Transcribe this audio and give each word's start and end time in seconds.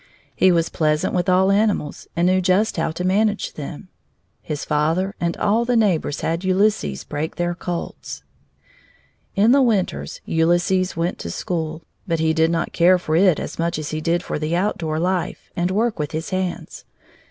He 0.35 0.51
was 0.51 0.67
patient 0.69 1.13
with 1.13 1.29
all 1.29 1.51
animals 1.51 2.07
and 2.15 2.25
knew 2.25 2.41
just 2.41 2.77
how 2.77 2.89
to 2.89 3.03
manage 3.03 3.53
them. 3.53 3.89
His 4.41 4.65
father 4.65 5.13
and 5.19 5.37
all 5.37 5.63
the 5.63 5.77
neighbors 5.77 6.21
had 6.21 6.43
Ulysses 6.43 7.03
break 7.03 7.35
their 7.35 7.53
colts. 7.53 8.23
In 9.35 9.51
the 9.51 9.61
winters 9.61 10.19
Ulysses 10.25 10.97
went 10.97 11.19
to 11.19 11.29
school, 11.29 11.83
but 12.07 12.17
he 12.19 12.33
did 12.33 12.49
not 12.49 12.73
care 12.73 12.97
for 12.97 13.15
it 13.15 13.39
as 13.39 13.59
much 13.59 13.77
as 13.77 13.91
he 13.91 14.01
did 14.01 14.23
for 14.23 14.43
outdoor 14.43 14.97
life 14.97 15.51
and 15.55 15.69
work 15.69 15.99
with 15.99 16.13
his 16.13 16.31
hands. 16.31 16.83